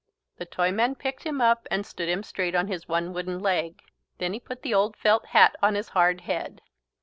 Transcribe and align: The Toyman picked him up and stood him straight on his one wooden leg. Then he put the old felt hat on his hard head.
The 0.37 0.47
Toyman 0.47 0.95
picked 0.95 1.23
him 1.27 1.41
up 1.41 1.67
and 1.69 1.85
stood 1.85 2.09
him 2.09 2.23
straight 2.23 2.55
on 2.55 2.65
his 2.67 2.87
one 2.87 3.13
wooden 3.13 3.37
leg. 3.39 3.83
Then 4.17 4.33
he 4.33 4.39
put 4.39 4.63
the 4.63 4.73
old 4.73 4.97
felt 4.97 5.27
hat 5.27 5.55
on 5.61 5.75
his 5.75 5.89
hard 5.89 6.21
head. 6.21 6.63